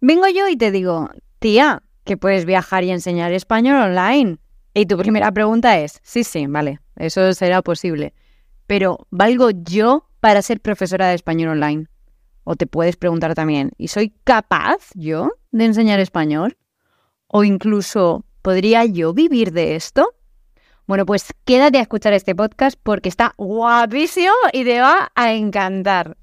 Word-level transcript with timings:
Vengo 0.00 0.28
yo 0.28 0.48
y 0.48 0.56
te 0.56 0.70
digo, 0.70 1.10
tía, 1.38 1.82
que 2.04 2.16
puedes 2.16 2.44
viajar 2.44 2.84
y 2.84 2.90
enseñar 2.90 3.32
español 3.32 3.76
online. 3.76 4.38
Y 4.74 4.86
tu 4.86 4.98
primera 4.98 5.32
pregunta 5.32 5.78
es, 5.78 6.00
sí, 6.02 6.22
sí, 6.22 6.46
vale, 6.46 6.80
eso 6.96 7.32
será 7.32 7.62
posible. 7.62 8.14
Pero, 8.66 9.06
¿valgo 9.10 9.50
yo 9.50 10.08
para 10.20 10.42
ser 10.42 10.60
profesora 10.60 11.08
de 11.08 11.14
español 11.14 11.50
online? 11.50 11.86
O 12.44 12.56
te 12.56 12.66
puedes 12.66 12.96
preguntar 12.96 13.34
también, 13.34 13.72
¿y 13.78 13.88
soy 13.88 14.14
capaz 14.24 14.90
yo 14.94 15.32
de 15.50 15.64
enseñar 15.64 15.98
español? 15.98 16.56
O 17.26 17.42
incluso, 17.42 18.24
¿podría 18.42 18.84
yo 18.84 19.14
vivir 19.14 19.52
de 19.52 19.76
esto? 19.76 20.14
Bueno, 20.86 21.06
pues 21.06 21.32
quédate 21.44 21.78
a 21.78 21.82
escuchar 21.82 22.12
este 22.12 22.34
podcast 22.34 22.78
porque 22.80 23.08
está 23.08 23.34
guapísimo 23.36 24.34
y 24.52 24.64
te 24.64 24.80
va 24.80 25.10
a 25.14 25.32
encantar. 25.32 26.16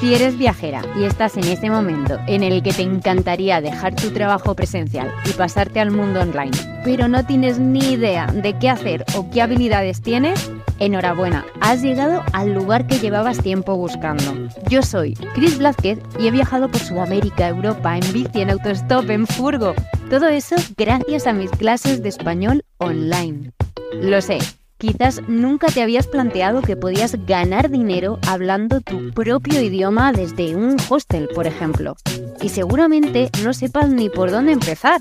Si 0.00 0.14
eres 0.14 0.36
viajera 0.36 0.82
y 0.98 1.04
estás 1.04 1.38
en 1.38 1.44
ese 1.44 1.70
momento 1.70 2.18
en 2.26 2.42
el 2.42 2.62
que 2.62 2.72
te 2.72 2.82
encantaría 2.82 3.62
dejar 3.62 3.94
tu 3.96 4.10
trabajo 4.10 4.54
presencial 4.54 5.10
y 5.24 5.30
pasarte 5.30 5.80
al 5.80 5.90
mundo 5.90 6.20
online, 6.20 6.52
pero 6.84 7.08
no 7.08 7.24
tienes 7.24 7.58
ni 7.58 7.94
idea 7.94 8.26
de 8.26 8.58
qué 8.58 8.68
hacer 8.68 9.06
o 9.16 9.30
qué 9.30 9.40
habilidades 9.40 10.02
tienes, 10.02 10.50
enhorabuena, 10.80 11.46
has 11.62 11.80
llegado 11.80 12.22
al 12.34 12.52
lugar 12.52 12.86
que 12.86 12.98
llevabas 12.98 13.42
tiempo 13.42 13.74
buscando. 13.76 14.34
Yo 14.68 14.82
soy 14.82 15.14
Chris 15.34 15.56
Blázquez 15.56 15.98
y 16.18 16.26
he 16.26 16.30
viajado 16.30 16.70
por 16.70 16.80
Sudamérica, 16.80 17.48
Europa, 17.48 17.96
en 17.96 18.12
bici, 18.12 18.42
en 18.42 18.50
autostop, 18.50 19.08
en 19.08 19.26
furgo. 19.26 19.74
Todo 20.10 20.28
eso 20.28 20.56
gracias 20.76 21.26
a 21.26 21.32
mis 21.32 21.50
clases 21.52 22.02
de 22.02 22.10
español 22.10 22.64
online. 22.78 23.52
Lo 23.94 24.20
sé 24.20 24.38
Quizás 24.78 25.22
nunca 25.26 25.68
te 25.68 25.80
habías 25.80 26.06
planteado 26.06 26.60
que 26.60 26.76
podías 26.76 27.16
ganar 27.26 27.70
dinero 27.70 28.18
hablando 28.28 28.82
tu 28.82 29.10
propio 29.12 29.62
idioma 29.62 30.12
desde 30.12 30.54
un 30.54 30.76
hostel, 30.90 31.28
por 31.34 31.46
ejemplo. 31.46 31.96
Y 32.42 32.50
seguramente 32.50 33.30
no 33.42 33.54
sepas 33.54 33.88
ni 33.88 34.10
por 34.10 34.30
dónde 34.30 34.52
empezar. 34.52 35.00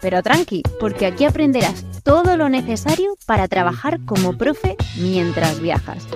Pero 0.00 0.22
tranqui, 0.22 0.62
porque 0.78 1.04
aquí 1.04 1.26
aprenderás 1.26 1.84
todo 2.02 2.38
lo 2.38 2.48
necesario 2.48 3.14
para 3.26 3.46
trabajar 3.46 4.00
como 4.06 4.38
profe 4.38 4.76
mientras 4.96 5.60
viajas. 5.60 6.06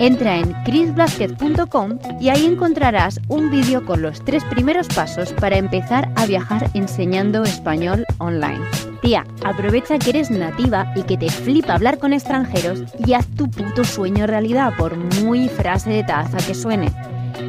Entra 0.00 0.38
en 0.38 0.52
chrisblasquez.com 0.64 1.98
y 2.20 2.28
ahí 2.28 2.46
encontrarás 2.46 3.20
un 3.26 3.50
vídeo 3.50 3.84
con 3.84 4.00
los 4.00 4.24
tres 4.24 4.44
primeros 4.44 4.86
pasos 4.86 5.32
para 5.32 5.58
empezar 5.58 6.08
a 6.14 6.24
viajar 6.24 6.70
enseñando 6.74 7.42
español 7.42 8.04
online. 8.18 8.64
Tía, 9.02 9.26
aprovecha 9.44 9.98
que 9.98 10.10
eres 10.10 10.30
nativa 10.30 10.92
y 10.94 11.02
que 11.02 11.16
te 11.16 11.28
flipa 11.28 11.74
hablar 11.74 11.98
con 11.98 12.12
extranjeros 12.12 12.84
y 13.04 13.14
haz 13.14 13.26
tu 13.34 13.50
puto 13.50 13.82
sueño 13.82 14.28
realidad 14.28 14.72
por 14.78 14.96
muy 14.96 15.48
frase 15.48 15.90
de 15.90 16.04
taza 16.04 16.38
que 16.46 16.54
suene. 16.54 16.92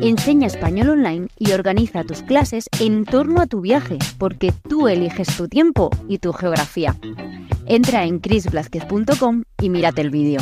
Enseña 0.01 0.47
español 0.47 0.89
online 0.89 1.27
y 1.37 1.51
organiza 1.51 2.03
tus 2.03 2.23
clases 2.23 2.67
en 2.79 3.05
torno 3.05 3.41
a 3.41 3.47
tu 3.47 3.61
viaje, 3.61 3.99
porque 4.17 4.53
tú 4.67 4.87
eliges 4.87 5.35
tu 5.37 5.47
tiempo 5.47 5.91
y 6.07 6.17
tu 6.17 6.33
geografía. 6.33 6.95
Entra 7.67 8.05
en 8.05 8.19
chrisblasquez.com 8.19 9.43
y 9.61 9.69
mírate 9.69 10.01
el 10.01 10.09
vídeo. 10.09 10.39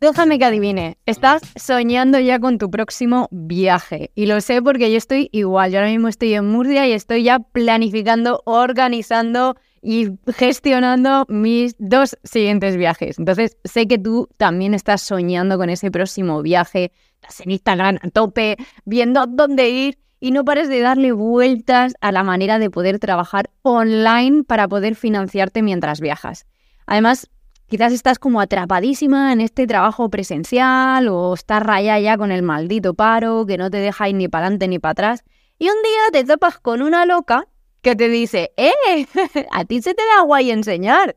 Déjame 0.00 0.38
que 0.38 0.46
adivine, 0.46 0.96
estás 1.04 1.42
soñando 1.56 2.18
ya 2.18 2.38
con 2.38 2.56
tu 2.56 2.70
próximo 2.70 3.28
viaje. 3.30 4.10
Y 4.14 4.24
lo 4.24 4.40
sé 4.40 4.62
porque 4.62 4.90
yo 4.90 4.96
estoy 4.96 5.28
igual. 5.30 5.72
Yo 5.72 5.78
ahora 5.78 5.90
mismo 5.90 6.08
estoy 6.08 6.32
en 6.32 6.46
Murcia 6.46 6.86
y 6.86 6.92
estoy 6.92 7.22
ya 7.22 7.38
planificando, 7.38 8.40
organizando 8.46 9.56
y 9.82 10.08
gestionando 10.34 11.26
mis 11.28 11.74
dos 11.78 12.16
siguientes 12.24 12.78
viajes. 12.78 13.18
Entonces, 13.18 13.58
sé 13.64 13.86
que 13.88 13.98
tú 13.98 14.26
también 14.38 14.72
estás 14.72 15.02
soñando 15.02 15.58
con 15.58 15.68
ese 15.68 15.90
próximo 15.90 16.40
viaje. 16.40 16.92
Estás 17.16 17.40
en 17.40 17.50
Instagram 17.50 17.98
a 18.00 18.08
tope, 18.08 18.56
viendo 18.86 19.26
dónde 19.26 19.68
ir 19.68 19.98
y 20.18 20.30
no 20.30 20.46
pares 20.46 20.70
de 20.70 20.80
darle 20.80 21.12
vueltas 21.12 21.92
a 22.00 22.10
la 22.10 22.22
manera 22.22 22.58
de 22.58 22.70
poder 22.70 23.00
trabajar 23.00 23.50
online 23.60 24.44
para 24.44 24.66
poder 24.66 24.94
financiarte 24.94 25.60
mientras 25.60 26.00
viajas. 26.00 26.46
Además, 26.86 27.28
Quizás 27.70 27.92
estás 27.92 28.18
como 28.18 28.40
atrapadísima 28.40 29.32
en 29.32 29.40
este 29.40 29.64
trabajo 29.64 30.10
presencial 30.10 31.06
o 31.06 31.34
estás 31.34 31.62
rayada 31.62 32.00
ya 32.00 32.18
con 32.18 32.32
el 32.32 32.42
maldito 32.42 32.94
paro 32.94 33.46
que 33.46 33.58
no 33.58 33.70
te 33.70 33.76
deja 33.76 34.08
ir 34.08 34.16
ni 34.16 34.26
para 34.26 34.46
adelante 34.46 34.66
ni 34.66 34.80
para 34.80 34.90
atrás. 34.90 35.24
Y 35.56 35.68
un 35.68 35.76
día 35.84 36.20
te 36.20 36.26
topas 36.26 36.58
con 36.58 36.82
una 36.82 37.06
loca 37.06 37.46
que 37.80 37.94
te 37.94 38.08
dice, 38.08 38.50
¡eh! 38.56 39.06
A 39.52 39.64
ti 39.66 39.80
se 39.82 39.94
te 39.94 40.02
da 40.16 40.22
guay 40.22 40.50
enseñar. 40.50 41.14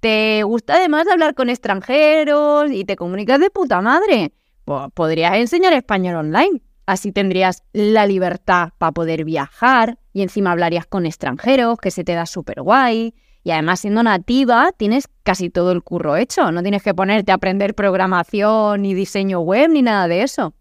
Te 0.00 0.42
gusta 0.42 0.74
además 0.74 1.06
hablar 1.08 1.34
con 1.34 1.48
extranjeros 1.48 2.70
y 2.70 2.84
te 2.84 2.96
comunicas 2.96 3.40
de 3.40 3.48
puta 3.48 3.80
madre. 3.80 4.34
Pues 4.66 4.82
podrías 4.92 5.36
enseñar 5.36 5.72
español 5.72 6.16
online. 6.16 6.60
Así 6.84 7.12
tendrías 7.12 7.62
la 7.72 8.06
libertad 8.06 8.72
para 8.76 8.92
poder 8.92 9.24
viajar 9.24 9.98
y 10.12 10.20
encima 10.20 10.52
hablarías 10.52 10.84
con 10.84 11.06
extranjeros, 11.06 11.78
que 11.78 11.90
se 11.90 12.04
te 12.04 12.12
da 12.12 12.26
súper 12.26 12.60
guay. 12.60 13.14
Y 13.44 13.50
además, 13.50 13.80
siendo 13.80 14.02
nativa, 14.02 14.72
tienes 14.74 15.06
casi 15.22 15.50
todo 15.50 15.70
el 15.72 15.82
curro 15.82 16.16
hecho. 16.16 16.50
No 16.50 16.62
tienes 16.62 16.82
que 16.82 16.94
ponerte 16.94 17.30
a 17.30 17.34
aprender 17.34 17.74
programación 17.74 18.80
ni 18.82 18.94
diseño 18.94 19.40
web 19.40 19.68
ni 19.68 19.82
nada 19.82 20.08
de 20.08 20.22
eso. 20.22 20.54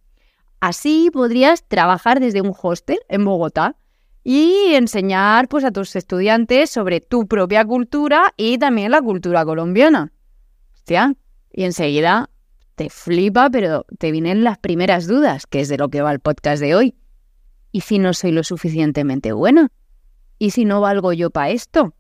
Así 0.60 1.10
podrías 1.12 1.64
trabajar 1.64 2.20
desde 2.20 2.42
un 2.42 2.54
hostel 2.62 3.00
en 3.08 3.24
Bogotá 3.24 3.78
y 4.24 4.74
enseñar 4.74 5.48
pues, 5.48 5.64
a 5.64 5.72
tus 5.72 5.96
estudiantes 5.96 6.70
sobre 6.70 7.00
tu 7.00 7.26
propia 7.26 7.66
cultura 7.66 8.34
y 8.36 8.58
también 8.58 8.92
la 8.92 9.02
cultura 9.02 9.46
colombiana. 9.46 10.12
Hostia, 10.74 11.16
y 11.54 11.64
enseguida 11.64 12.30
te 12.76 12.90
flipa, 12.90 13.50
pero 13.50 13.86
te 13.98 14.12
vienen 14.12 14.44
las 14.44 14.58
primeras 14.58 15.08
dudas, 15.08 15.48
que 15.48 15.62
es 15.62 15.70
de 15.70 15.78
lo 15.78 15.90
que 15.90 16.02
va 16.02 16.12
el 16.12 16.20
podcast 16.20 16.62
de 16.62 16.76
hoy. 16.76 16.96
¿Y 17.72 17.82
si 17.82 17.98
no 17.98 18.14
soy 18.14 18.32
lo 18.32 18.44
suficientemente 18.44 19.32
buena? 19.32 19.72
¿Y 20.38 20.52
si 20.52 20.66
no 20.66 20.82
valgo 20.82 21.14
yo 21.14 21.30
para 21.30 21.52
esto? 21.52 21.94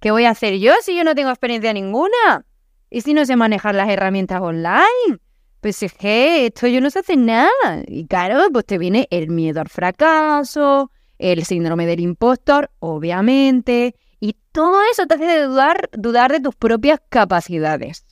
¿Qué 0.00 0.10
voy 0.10 0.24
a 0.24 0.30
hacer 0.30 0.58
yo 0.58 0.72
si 0.82 0.96
yo 0.96 1.04
no 1.04 1.14
tengo 1.14 1.28
experiencia 1.28 1.72
ninguna? 1.74 2.46
¿Y 2.88 3.02
si 3.02 3.12
no 3.12 3.24
sé 3.26 3.36
manejar 3.36 3.74
las 3.74 3.90
herramientas 3.90 4.40
online? 4.40 5.18
Pues 5.60 5.82
es 5.82 5.92
que 5.92 6.46
esto 6.46 6.66
yo 6.66 6.80
no 6.80 6.90
sé 6.90 7.00
hacer 7.00 7.18
nada. 7.18 7.84
Y 7.86 8.06
claro, 8.06 8.48
pues 8.50 8.64
te 8.64 8.78
viene 8.78 9.06
el 9.10 9.28
miedo 9.28 9.60
al 9.60 9.68
fracaso, 9.68 10.90
el 11.18 11.44
síndrome 11.44 11.84
del 11.84 12.00
impostor, 12.00 12.70
obviamente, 12.78 13.94
y 14.20 14.36
todo 14.52 14.80
eso 14.90 15.06
te 15.06 15.14
hace 15.14 15.42
dudar, 15.42 15.90
dudar 15.92 16.32
de 16.32 16.40
tus 16.40 16.54
propias 16.54 17.00
capacidades. 17.10 18.06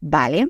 Vale. 0.00 0.48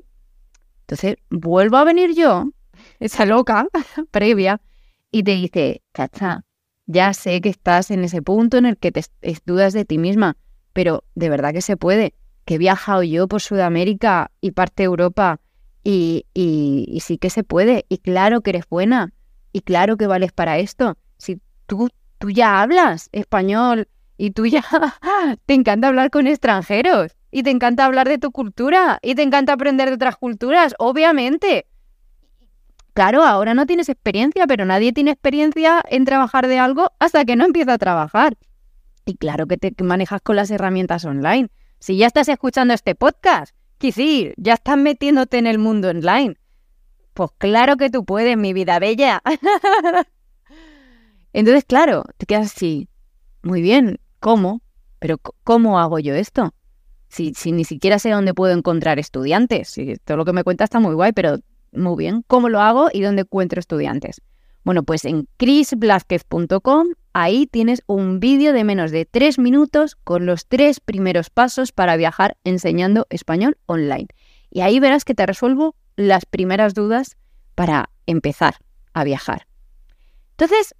Entonces, 0.81 1.15
vuelvo 1.31 1.77
a 1.77 1.83
venir 1.83 2.13
yo, 2.13 2.51
esa 2.99 3.25
loca 3.25 3.67
previa, 4.11 4.61
y 5.09 5.23
te 5.23 5.31
dice, 5.31 5.81
cacha, 5.91 6.45
ya 6.87 7.13
sé 7.13 7.41
que 7.41 7.49
estás 7.49 7.91
en 7.91 8.03
ese 8.03 8.21
punto 8.21 8.57
en 8.57 8.65
el 8.65 8.77
que 8.77 8.91
te 8.91 9.03
dudas 9.45 9.73
de 9.73 9.85
ti 9.85 9.97
misma, 9.97 10.37
pero 10.73 11.03
de 11.15 11.29
verdad 11.29 11.53
que 11.53 11.61
se 11.61 11.77
puede. 11.77 12.13
Que 12.45 12.55
he 12.55 12.57
viajado 12.57 13.03
yo 13.03 13.27
por 13.27 13.41
Sudamérica 13.41 14.31
y 14.39 14.51
parte 14.51 14.83
de 14.83 14.85
Europa 14.85 15.41
y, 15.83 16.25
y, 16.33 16.99
sí 17.01 17.17
que 17.17 17.29
se 17.29 17.43
puede. 17.43 17.85
Y 17.89 17.97
claro 17.97 18.41
que 18.41 18.51
eres 18.51 18.67
buena. 18.69 19.13
Y 19.51 19.61
claro 19.61 19.97
que 19.97 20.07
vales 20.07 20.31
para 20.31 20.57
esto. 20.57 20.97
Si 21.17 21.41
tú, 21.65 21.89
tú 22.19 22.29
ya 22.29 22.61
hablas 22.61 23.09
español 23.11 23.87
y 24.17 24.31
tú 24.31 24.45
ya 24.45 24.63
te 25.45 25.53
encanta 25.53 25.89
hablar 25.89 26.09
con 26.09 26.25
extranjeros 26.25 27.17
y 27.31 27.43
te 27.43 27.51
encanta 27.51 27.85
hablar 27.85 28.07
de 28.07 28.17
tu 28.17 28.31
cultura 28.31 28.99
y 29.01 29.15
te 29.15 29.23
encanta 29.23 29.53
aprender 29.53 29.89
de 29.89 29.95
otras 29.95 30.15
culturas, 30.15 30.73
obviamente. 30.79 31.65
Claro, 32.97 33.23
ahora 33.23 33.53
no 33.53 33.67
tienes 33.67 33.89
experiencia, 33.89 34.47
pero 34.47 34.65
nadie 34.65 34.91
tiene 34.91 35.11
experiencia 35.11 35.83
en 35.87 36.03
trabajar 36.03 36.47
de 36.47 36.57
algo 36.57 36.93
hasta 36.97 37.25
que 37.25 37.35
no 37.35 37.45
empieza 37.45 37.73
a 37.73 37.77
trabajar. 37.77 38.39
Y 39.05 39.17
claro 39.17 39.45
que 39.45 39.55
te 39.55 39.71
manejas 39.83 40.19
con 40.19 40.35
las 40.35 40.49
herramientas 40.49 41.05
online. 41.05 41.49
Si 41.77 41.95
ya 41.95 42.07
estás 42.07 42.27
escuchando 42.27 42.73
este 42.73 42.95
podcast, 42.95 43.55
decir, 43.79 44.33
ya 44.37 44.55
estás 44.55 44.79
metiéndote 44.79 45.37
en 45.37 45.45
el 45.45 45.59
mundo 45.59 45.89
online. 45.89 46.37
Pues 47.13 47.29
claro 47.37 47.77
que 47.77 47.91
tú 47.91 48.03
puedes, 48.03 48.35
mi 48.35 48.53
vida 48.53 48.79
bella. 48.79 49.21
Entonces, 51.33 51.65
claro, 51.65 52.03
te 52.17 52.25
quedas 52.25 52.47
así. 52.47 52.89
Muy 53.43 53.61
bien, 53.61 53.99
¿cómo? 54.19 54.63
Pero 54.97 55.19
¿cómo 55.43 55.79
hago 55.79 55.99
yo 55.99 56.15
esto? 56.15 56.51
Si, 57.09 57.35
si 57.35 57.51
ni 57.51 57.63
siquiera 57.63 57.99
sé 57.99 58.09
dónde 58.09 58.33
puedo 58.33 58.57
encontrar 58.57 58.97
estudiantes. 58.97 59.69
Si 59.69 59.97
todo 59.97 60.17
lo 60.17 60.25
que 60.25 60.33
me 60.33 60.43
cuenta 60.43 60.63
está 60.63 60.79
muy 60.79 60.95
guay, 60.95 61.11
pero 61.11 61.37
muy 61.71 61.97
bien. 61.97 62.23
¿Cómo 62.27 62.49
lo 62.49 62.61
hago 62.61 62.89
y 62.91 63.01
dónde 63.01 63.21
encuentro 63.21 63.59
estudiantes? 63.59 64.21
Bueno, 64.63 64.83
pues 64.83 65.05
en 65.05 65.27
chrisblázquez.com 65.37 66.87
ahí 67.13 67.47
tienes 67.47 67.83
un 67.87 68.19
vídeo 68.19 68.51
de 68.51 68.63
menos 68.63 68.91
de 68.91 69.05
tres 69.05 69.39
minutos 69.39 69.95
con 69.95 70.25
los 70.25 70.45
tres 70.45 70.79
primeros 70.79 71.29
pasos 71.29 71.71
para 71.71 71.95
viajar 71.95 72.37
enseñando 72.43 73.07
español 73.09 73.57
online. 73.65 74.07
Y 74.51 74.61
ahí 74.61 74.79
verás 74.79 75.05
que 75.05 75.15
te 75.15 75.25
resuelvo 75.25 75.75
las 75.95 76.25
primeras 76.25 76.73
dudas 76.73 77.17
para 77.55 77.89
empezar 78.05 78.55
a 78.93 79.03
viajar. 79.03 79.47
Entonces, 80.31 80.75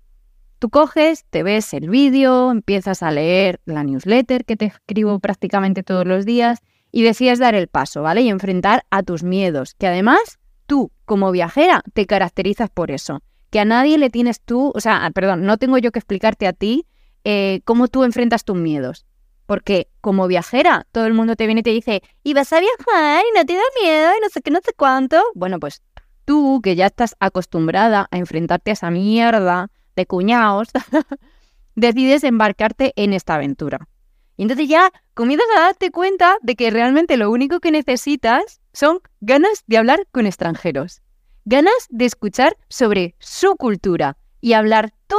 tú 0.59 0.69
coges, 0.69 1.25
te 1.29 1.43
ves 1.43 1.73
el 1.73 1.89
vídeo, 1.89 2.51
empiezas 2.51 3.01
a 3.03 3.11
leer 3.11 3.61
la 3.65 3.83
newsletter 3.83 4.45
que 4.45 4.57
te 4.57 4.65
escribo 4.65 5.19
prácticamente 5.19 5.83
todos 5.83 6.05
los 6.05 6.25
días 6.25 6.59
y 6.91 7.03
decides 7.03 7.39
dar 7.39 7.55
el 7.55 7.67
paso, 7.67 8.01
¿vale? 8.01 8.21
Y 8.21 8.29
enfrentar 8.29 8.83
a 8.89 9.01
tus 9.03 9.23
miedos, 9.23 9.73
que 9.75 9.87
además 9.87 10.39
tú, 10.67 10.91
como 11.05 11.31
viajera, 11.31 11.81
te 11.93 12.05
caracterizas 12.05 12.69
por 12.69 12.91
eso. 12.91 13.23
Que 13.49 13.59
a 13.59 13.65
nadie 13.65 13.97
le 13.97 14.09
tienes 14.09 14.41
tú, 14.41 14.71
o 14.75 14.79
sea, 14.79 15.09
perdón, 15.15 15.45
no 15.45 15.57
tengo 15.57 15.77
yo 15.77 15.91
que 15.91 15.99
explicarte 15.99 16.45
a 16.45 16.53
ti 16.53 16.85
eh, 17.23 17.61
cómo 17.65 17.87
tú 17.87 18.03
enfrentas 18.03 18.43
tus 18.43 18.57
miedos. 18.57 19.05
Porque 19.47 19.87
como 20.01 20.27
viajera, 20.27 20.85
todo 20.91 21.05
el 21.05 21.13
mundo 21.13 21.35
te 21.35 21.45
viene 21.45 21.61
y 21.61 21.63
te 21.63 21.69
dice, 21.71 22.03
y 22.23 22.33
vas 22.33 22.51
a 22.51 22.59
viajar 22.59 23.23
y 23.25 23.37
no 23.37 23.45
te 23.45 23.53
da 23.53 23.61
miedo 23.81 24.11
y 24.17 24.21
no 24.21 24.29
sé 24.29 24.41
qué, 24.41 24.51
no 24.51 24.59
sé 24.63 24.73
cuánto. 24.75 25.23
Bueno, 25.33 25.59
pues 25.59 25.81
tú, 26.25 26.59
que 26.61 26.75
ya 26.75 26.87
estás 26.87 27.15
acostumbrada 27.19 28.09
a 28.11 28.17
enfrentarte 28.17 28.71
a 28.71 28.73
esa 28.73 28.91
mierda 28.91 29.71
de 29.95 30.05
cuñados, 30.05 30.67
decides 31.75 32.25
embarcarte 32.25 32.91
en 32.97 33.13
esta 33.13 33.35
aventura. 33.35 33.87
Y 34.35 34.43
entonces 34.43 34.67
ya 34.67 34.91
comienzas 35.13 35.47
a 35.55 35.61
darte 35.61 35.89
cuenta 35.89 36.37
de 36.41 36.55
que 36.55 36.69
realmente 36.69 37.17
lo 37.17 37.31
único 37.31 37.59
que 37.59 37.71
necesitas 37.71 38.59
son 38.77 38.99
ganas 39.21 39.63
de 39.65 39.79
hablar 39.79 40.05
con 40.11 40.27
extranjeros, 40.27 41.01
ganas 41.45 41.87
de 41.89 42.05
escuchar 42.05 42.55
sobre 42.69 43.15
su 43.17 43.55
cultura 43.55 44.17
y 44.39 44.53
hablar 44.53 44.93
tú 45.07 45.15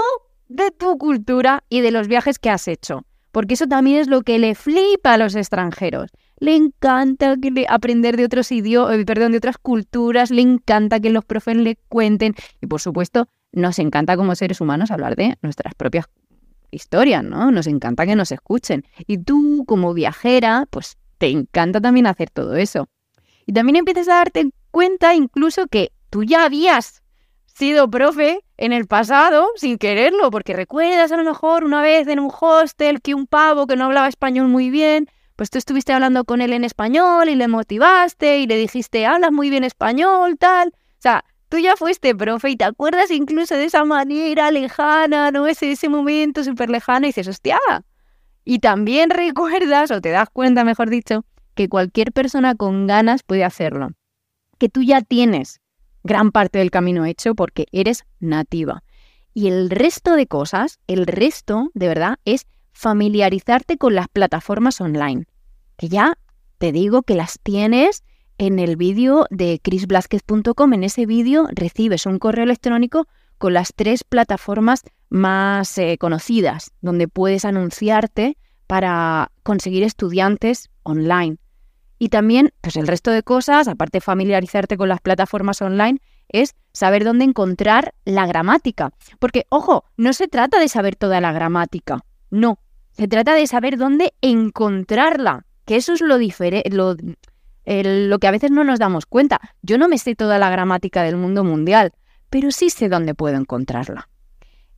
de 0.46 0.70
tu 0.70 0.96
cultura 0.96 1.64
y 1.68 1.80
de 1.80 1.90
los 1.90 2.06
viajes 2.06 2.38
que 2.38 2.50
has 2.50 2.68
hecho. 2.68 3.04
Porque 3.32 3.54
eso 3.54 3.66
también 3.66 3.98
es 3.98 4.06
lo 4.06 4.22
que 4.22 4.38
le 4.38 4.54
flipa 4.54 5.14
a 5.14 5.18
los 5.18 5.34
extranjeros. 5.34 6.12
Le 6.38 6.54
encanta 6.54 7.34
que 7.36 7.66
aprender 7.68 8.16
de 8.16 8.26
otros 8.26 8.52
idiomas, 8.52 8.96
eh, 8.96 9.04
perdón, 9.04 9.32
de 9.32 9.38
otras 9.38 9.58
culturas, 9.58 10.30
le 10.30 10.42
encanta 10.42 11.00
que 11.00 11.10
los 11.10 11.24
profes 11.24 11.56
le 11.56 11.74
cuenten. 11.88 12.36
Y 12.60 12.68
por 12.68 12.80
supuesto, 12.80 13.26
nos 13.50 13.80
encanta 13.80 14.16
como 14.16 14.36
seres 14.36 14.60
humanos 14.60 14.92
hablar 14.92 15.16
de 15.16 15.36
nuestras 15.42 15.74
propias 15.74 16.06
historias, 16.70 17.24
¿no? 17.24 17.50
Nos 17.50 17.66
encanta 17.66 18.06
que 18.06 18.14
nos 18.14 18.30
escuchen. 18.30 18.84
Y 19.08 19.18
tú, 19.18 19.64
como 19.66 19.94
viajera, 19.94 20.68
pues 20.70 20.96
te 21.18 21.28
encanta 21.30 21.80
también 21.80 22.06
hacer 22.06 22.30
todo 22.30 22.54
eso. 22.54 22.88
Y 23.48 23.54
también 23.54 23.76
empiezas 23.76 24.08
a 24.08 24.16
darte 24.16 24.50
cuenta 24.70 25.14
incluso 25.14 25.68
que 25.68 25.90
tú 26.10 26.22
ya 26.22 26.44
habías 26.44 27.02
sido 27.46 27.88
profe 27.88 28.44
en 28.58 28.74
el 28.74 28.86
pasado 28.86 29.48
sin 29.56 29.78
quererlo, 29.78 30.30
porque 30.30 30.52
recuerdas 30.52 31.12
a 31.12 31.16
lo 31.16 31.24
mejor 31.24 31.64
una 31.64 31.80
vez 31.80 32.06
en 32.08 32.20
un 32.20 32.30
hostel 32.30 33.00
que 33.00 33.14
un 33.14 33.26
pavo 33.26 33.66
que 33.66 33.74
no 33.74 33.86
hablaba 33.86 34.06
español 34.06 34.48
muy 34.48 34.68
bien, 34.68 35.08
pues 35.34 35.48
tú 35.48 35.56
estuviste 35.56 35.94
hablando 35.94 36.24
con 36.24 36.42
él 36.42 36.52
en 36.52 36.62
español 36.62 37.30
y 37.30 37.36
le 37.36 37.48
motivaste 37.48 38.40
y 38.40 38.46
le 38.46 38.58
dijiste, 38.58 39.06
hablas 39.06 39.32
muy 39.32 39.48
bien 39.48 39.64
español, 39.64 40.36
tal. 40.36 40.68
O 40.68 41.00
sea, 41.00 41.24
tú 41.48 41.56
ya 41.56 41.74
fuiste 41.74 42.14
profe 42.14 42.50
y 42.50 42.56
te 42.56 42.64
acuerdas 42.64 43.10
incluso 43.10 43.54
de 43.54 43.64
esa 43.64 43.82
manera 43.86 44.50
lejana, 44.50 45.30
¿no? 45.30 45.46
Ese, 45.46 45.72
ese 45.72 45.88
momento 45.88 46.44
súper 46.44 46.68
lejano 46.68 47.06
y 47.06 47.08
dices, 47.08 47.28
hostia. 47.28 47.58
Y 48.44 48.58
también 48.58 49.08
recuerdas, 49.24 49.90
o 49.90 50.02
te 50.02 50.10
das 50.10 50.28
cuenta, 50.30 50.64
mejor 50.64 50.90
dicho, 50.90 51.24
que 51.58 51.68
cualquier 51.68 52.12
persona 52.12 52.54
con 52.54 52.86
ganas 52.86 53.24
puede 53.24 53.42
hacerlo. 53.42 53.90
Que 54.58 54.68
tú 54.68 54.84
ya 54.84 55.02
tienes 55.02 55.60
gran 56.04 56.30
parte 56.30 56.60
del 56.60 56.70
camino 56.70 57.04
hecho 57.04 57.34
porque 57.34 57.66
eres 57.72 58.04
nativa. 58.20 58.84
Y 59.34 59.48
el 59.48 59.68
resto 59.68 60.14
de 60.14 60.28
cosas, 60.28 60.78
el 60.86 61.04
resto, 61.04 61.72
de 61.74 61.88
verdad, 61.88 62.18
es 62.24 62.46
familiarizarte 62.70 63.76
con 63.76 63.96
las 63.96 64.06
plataformas 64.06 64.80
online. 64.80 65.24
Que 65.76 65.88
ya 65.88 66.16
te 66.58 66.70
digo 66.70 67.02
que 67.02 67.16
las 67.16 67.40
tienes 67.42 68.04
en 68.38 68.60
el 68.60 68.76
vídeo 68.76 69.26
de 69.30 69.58
chrisblasquez.com. 69.60 70.74
En 70.74 70.84
ese 70.84 71.06
vídeo 71.06 71.48
recibes 71.50 72.06
un 72.06 72.20
correo 72.20 72.44
electrónico 72.44 73.08
con 73.36 73.52
las 73.52 73.72
tres 73.74 74.04
plataformas 74.04 74.84
más 75.08 75.76
eh, 75.78 75.98
conocidas, 75.98 76.70
donde 76.82 77.08
puedes 77.08 77.44
anunciarte 77.44 78.36
para 78.68 79.32
conseguir 79.42 79.82
estudiantes 79.82 80.70
online. 80.84 81.38
Y 81.98 82.10
también, 82.10 82.52
pues 82.60 82.76
el 82.76 82.86
resto 82.86 83.10
de 83.10 83.22
cosas, 83.22 83.68
aparte 83.68 83.98
de 83.98 84.02
familiarizarte 84.02 84.76
con 84.76 84.88
las 84.88 85.00
plataformas 85.00 85.60
online, 85.62 86.00
es 86.28 86.54
saber 86.72 87.04
dónde 87.04 87.24
encontrar 87.24 87.94
la 88.04 88.26
gramática. 88.26 88.92
Porque, 89.18 89.46
ojo, 89.48 89.84
no 89.96 90.12
se 90.12 90.28
trata 90.28 90.60
de 90.60 90.68
saber 90.68 90.96
toda 90.96 91.20
la 91.20 91.32
gramática, 91.32 92.04
no. 92.30 92.58
Se 92.92 93.08
trata 93.08 93.34
de 93.34 93.46
saber 93.46 93.78
dónde 93.78 94.14
encontrarla, 94.20 95.46
que 95.64 95.76
eso 95.76 95.92
es 95.92 96.00
lo, 96.00 96.18
lo, 96.18 96.96
lo 97.66 98.18
que 98.18 98.26
a 98.26 98.30
veces 98.30 98.50
no 98.50 98.64
nos 98.64 98.78
damos 98.78 99.06
cuenta. 99.06 99.40
Yo 99.62 99.78
no 99.78 99.88
me 99.88 99.98
sé 99.98 100.14
toda 100.14 100.38
la 100.38 100.50
gramática 100.50 101.02
del 101.02 101.16
mundo 101.16 101.44
mundial, 101.44 101.92
pero 102.30 102.50
sí 102.50 102.70
sé 102.70 102.88
dónde 102.88 103.14
puedo 103.14 103.36
encontrarla. 103.36 104.08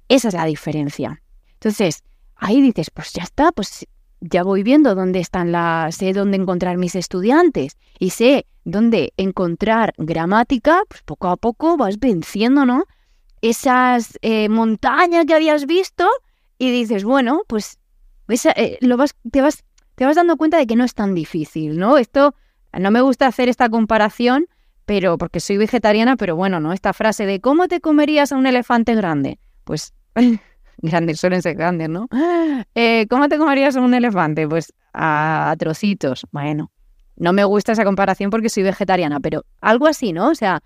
Esa 0.09 0.29
es 0.29 0.35
la 0.35 0.45
diferencia. 0.45 1.23
Entonces, 1.55 2.03
ahí 2.37 2.61
dices, 2.61 2.91
pues 2.91 3.13
ya 3.13 3.23
está, 3.23 3.53
pues 3.53 3.87
ya 4.21 4.43
voy 4.43 4.63
viendo 4.63 4.95
dónde 4.95 5.21
están 5.21 5.53
las, 5.53 5.97
sé 5.97 6.13
dónde 6.13 6.37
encontrar 6.37 6.77
mis 6.77 6.95
estudiantes 6.95 7.77
y 7.99 8.11
sé 8.11 8.47
dónde 8.65 9.13
encontrar 9.17 9.95
gramática, 9.97 10.83
pues 10.89 11.03
poco 11.03 11.29
a 11.29 11.37
poco 11.37 11.77
vas 11.77 11.99
venciendo, 11.99 12.67
¿no? 12.67 12.85
Esas 13.41 14.19
eh, 14.23 14.49
montañas 14.49 15.25
que 15.27 15.35
habías 15.35 15.67
visto 15.67 16.07
y 16.59 16.71
dices, 16.71 17.05
bueno, 17.05 17.43
pues 17.47 17.79
eh, 18.29 18.79
lo 18.81 18.97
vas, 18.97 19.17
te, 19.31 19.41
vas, 19.41 19.65
te 19.95 20.05
vas 20.05 20.17
dando 20.17 20.37
cuenta 20.37 20.59
de 20.59 20.67
que 20.67 20.77
no 20.77 20.85
es 20.85 20.95
tan 20.95 21.15
difícil, 21.15 21.79
¿no? 21.79 21.97
Esto 21.97 22.35
no 22.79 22.91
me 22.91 23.01
gusta 23.01 23.27
hacer 23.27 23.49
esta 23.49 23.69
comparación, 23.69 24.47
pero 24.85 25.19
porque 25.19 25.41
soy 25.41 25.57
vegetariana, 25.57 26.17
pero 26.17 26.37
bueno, 26.37 26.61
¿no? 26.61 26.73
Esta 26.73 26.93
frase 26.93 27.27
de 27.27 27.41
¿cómo 27.41 27.69
te 27.69 27.81
comerías 27.81 28.33
a 28.33 28.37
un 28.37 28.47
elefante 28.47 28.95
grande? 28.95 29.39
Pues 29.65 29.95
grandes 30.83 31.21
suelen 31.21 31.43
ser 31.43 31.57
grandes, 31.57 31.89
¿no? 31.89 32.09
Eh, 32.75 33.07
¿Cómo 33.09 33.29
te 33.29 33.39
comerías 33.39 33.77
un 33.77 33.95
elefante? 33.95 34.47
Pues 34.47 34.73
a, 34.93 35.55
trocitos. 35.59 36.27
Bueno, 36.31 36.71
no 37.17 37.33
me 37.33 37.45
gusta 37.45 37.73
esa 37.73 37.85
comparación 37.85 38.31
porque 38.31 38.49
soy 38.49 38.63
vegetariana, 38.63 39.21
pero 39.21 39.45
algo 39.61 39.87
así, 39.87 40.13
¿no? 40.13 40.29
O 40.29 40.35
sea, 40.35 40.63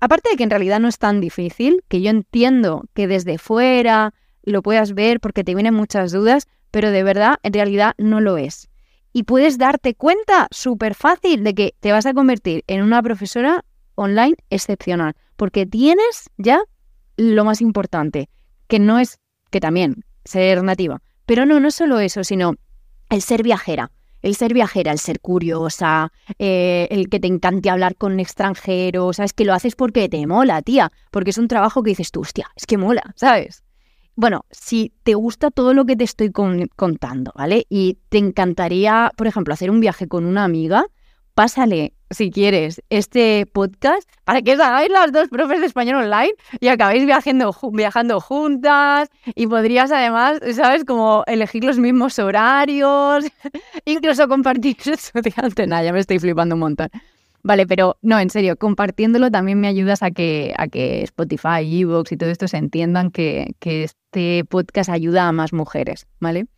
aparte 0.00 0.30
de 0.30 0.36
que 0.36 0.44
en 0.44 0.50
realidad 0.50 0.80
no 0.80 0.88
es 0.88 0.98
tan 0.98 1.20
difícil, 1.20 1.84
que 1.88 2.00
yo 2.00 2.10
entiendo 2.10 2.84
que 2.94 3.06
desde 3.06 3.38
fuera 3.38 4.14
lo 4.42 4.62
puedas 4.62 4.94
ver 4.94 5.20
porque 5.20 5.44
te 5.44 5.54
vienen 5.54 5.74
muchas 5.74 6.12
dudas, 6.12 6.46
pero 6.70 6.90
de 6.90 7.02
verdad, 7.02 7.36
en 7.42 7.52
realidad 7.52 7.94
no 7.98 8.20
lo 8.20 8.36
es 8.38 8.68
y 9.12 9.24
puedes 9.24 9.58
darte 9.58 9.94
cuenta 9.94 10.48
súper 10.50 10.94
fácil 10.94 11.42
de 11.42 11.54
que 11.54 11.74
te 11.80 11.92
vas 11.92 12.06
a 12.06 12.14
convertir 12.14 12.64
en 12.66 12.82
una 12.82 13.02
profesora 13.02 13.64
online 13.94 14.36
excepcional, 14.50 15.14
porque 15.36 15.66
tienes 15.66 16.30
ya 16.36 16.62
lo 17.16 17.44
más 17.44 17.60
importante, 17.60 18.28
que 18.68 18.78
no 18.78 18.98
es 18.98 19.18
que 19.50 19.60
también 19.60 20.04
ser 20.24 20.62
nativa, 20.62 21.00
pero 21.26 21.46
no, 21.46 21.60
no 21.60 21.70
solo 21.70 22.00
eso, 22.00 22.24
sino 22.24 22.54
el 23.10 23.22
ser 23.22 23.42
viajera. 23.42 23.90
El 24.20 24.34
ser 24.34 24.52
viajera, 24.52 24.90
el 24.90 24.98
ser 24.98 25.20
curiosa, 25.20 26.12
eh, 26.40 26.88
el 26.90 27.08
que 27.08 27.20
te 27.20 27.28
encante 27.28 27.70
hablar 27.70 27.94
con 27.94 28.18
extranjeros, 28.18 29.16
¿sabes? 29.16 29.32
Que 29.32 29.44
lo 29.44 29.54
haces 29.54 29.76
porque 29.76 30.08
te 30.08 30.26
mola, 30.26 30.60
tía, 30.60 30.90
porque 31.12 31.30
es 31.30 31.38
un 31.38 31.46
trabajo 31.46 31.84
que 31.84 31.90
dices 31.90 32.10
tú, 32.10 32.22
hostia, 32.22 32.50
es 32.56 32.66
que 32.66 32.78
mola, 32.78 33.12
¿sabes? 33.14 33.62
Bueno, 34.16 34.44
si 34.50 34.92
te 35.04 35.14
gusta 35.14 35.52
todo 35.52 35.72
lo 35.72 35.84
que 35.84 35.94
te 35.94 36.02
estoy 36.02 36.32
contando, 36.32 37.30
¿vale? 37.36 37.66
Y 37.68 37.98
te 38.08 38.18
encantaría, 38.18 39.12
por 39.16 39.28
ejemplo, 39.28 39.54
hacer 39.54 39.70
un 39.70 39.78
viaje 39.78 40.08
con 40.08 40.26
una 40.26 40.42
amiga, 40.42 40.86
pásale, 41.38 41.92
si 42.10 42.32
quieres, 42.32 42.82
este 42.90 43.46
podcast 43.46 44.10
para 44.24 44.42
que 44.42 44.54
os 44.54 44.58
hagáis 44.60 44.90
las 44.90 45.12
dos 45.12 45.28
profes 45.28 45.60
de 45.60 45.66
español 45.66 46.02
online 46.02 46.32
y 46.58 46.66
acabéis 46.66 47.06
viajando, 47.06 47.54
viajando 47.74 48.20
juntas 48.20 49.08
y 49.36 49.46
podrías 49.46 49.92
además, 49.92 50.40
¿sabes? 50.56 50.84
Como 50.84 51.22
elegir 51.28 51.62
los 51.62 51.78
mismos 51.78 52.18
horarios, 52.18 53.24
incluso 53.84 54.26
compartir 54.26 54.76
estudiante. 54.84 55.68
Nada, 55.68 55.84
ya 55.84 55.92
me 55.92 56.00
estoy 56.00 56.18
flipando 56.18 56.56
un 56.56 56.60
montón. 56.62 56.88
Vale, 57.44 57.68
pero 57.68 57.98
no, 58.02 58.18
en 58.18 58.30
serio, 58.30 58.56
compartiéndolo 58.56 59.30
también 59.30 59.60
me 59.60 59.68
ayudas 59.68 60.02
a 60.02 60.10
que, 60.10 60.52
a 60.58 60.66
que 60.66 61.04
Spotify, 61.04 61.62
Evox 61.62 62.10
y 62.10 62.16
todo 62.16 62.30
esto 62.30 62.48
se 62.48 62.56
entiendan 62.56 63.12
que, 63.12 63.54
este 63.60 64.44
podcast 64.44 64.90
ayuda 64.90 65.28
a 65.28 65.32
más 65.32 65.52
mujeres, 65.52 66.08
¿vale? 66.18 66.48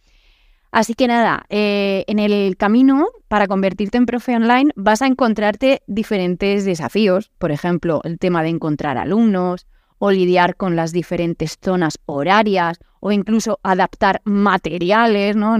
Así 0.72 0.94
que 0.94 1.08
nada, 1.08 1.46
eh, 1.48 2.04
en 2.06 2.18
el 2.18 2.56
camino 2.56 3.08
para 3.28 3.48
convertirte 3.48 3.98
en 3.98 4.06
profe 4.06 4.36
online 4.36 4.70
vas 4.76 5.02
a 5.02 5.06
encontrarte 5.06 5.82
diferentes 5.86 6.64
desafíos, 6.64 7.30
por 7.38 7.50
ejemplo, 7.50 8.00
el 8.04 8.18
tema 8.18 8.42
de 8.42 8.50
encontrar 8.50 8.96
alumnos 8.96 9.66
o 9.98 10.10
lidiar 10.10 10.56
con 10.56 10.76
las 10.76 10.92
diferentes 10.92 11.58
zonas 11.60 11.98
horarias 12.06 12.78
o 13.00 13.10
incluso 13.12 13.58
adaptar 13.62 14.22
materiales, 14.24 15.36
¿no? 15.36 15.56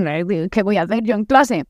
¿Qué 0.51 0.63
voy 0.63 0.77
a 0.77 0.83
hacer 0.83 1.03
yo 1.03 1.15
en 1.15 1.25
clase? 1.25 1.65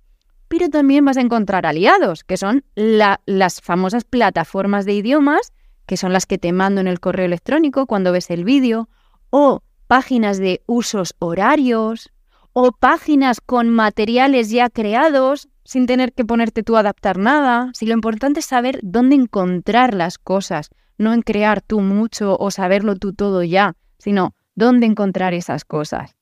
pero 0.51 0.69
también 0.69 1.05
vas 1.05 1.17
a 1.17 1.21
encontrar 1.21 1.65
aliados, 1.65 2.25
que 2.25 2.37
son 2.37 2.65
las 2.75 3.61
famosas 3.61 4.03
plataformas 4.03 4.85
de 4.85 4.95
idiomas, 4.95 5.53
que 5.87 5.97
son 5.97 6.13
las 6.13 6.27
que 6.27 6.39
te 6.39 6.53
mando 6.53 6.81
en 6.81 6.89
el 6.89 6.99
correo 6.99 7.25
electrónico 7.25 7.87
cuando 7.87 8.11
ves 8.11 8.31
el 8.31 8.43
vídeo, 8.43 8.89
o 9.31 9.63
páginas 9.87 10.39
de 10.39 10.61
usos 10.67 11.15
horarios, 11.21 12.11
o 12.53 12.73
páginas 12.73 13.41
con 13.41 13.71
materiales 13.71 14.51
ya 14.51 14.71
creados 14.71 15.49
sin 15.65 15.87
tener 15.87 16.13
que 16.13 16.25
ponerte 16.25 16.63
tú 16.63 16.77
a 16.77 16.81
adaptar 16.81 17.19
nada. 17.19 17.71
Si 17.75 17.87
lo 17.87 17.95
importante 17.95 18.41
es 18.41 18.47
saber 18.47 18.81
dónde 18.83 19.15
encontrar 19.15 19.95
las 19.95 20.19
cosas, 20.19 20.71
no 20.99 21.13
en 21.15 21.23
crear 21.23 21.63
tú 21.63 21.81
mucho 21.81 22.37
o 22.39 22.51
saberlo 22.51 22.97
tú 22.97 23.13
todo 23.13 23.43
ya, 23.43 23.77
sino 23.99 24.35
dónde 24.55 24.87
encontrar 24.87 25.33
esas 25.33 25.65
cosas. 25.65 26.17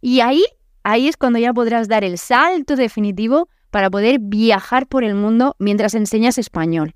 Y 0.00 0.20
ahí, 0.20 0.44
ahí 0.84 1.08
es 1.08 1.16
cuando 1.16 1.38
ya 1.38 1.52
podrás 1.52 1.88
dar 1.88 2.04
el 2.04 2.16
salto 2.16 2.76
definitivo 2.76 3.48
para 3.70 3.90
poder 3.90 4.18
viajar 4.20 4.86
por 4.86 5.04
el 5.04 5.14
mundo 5.14 5.56
mientras 5.58 5.94
enseñas 5.94 6.38
español. 6.38 6.94